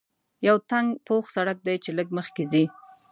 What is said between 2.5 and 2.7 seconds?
ځې.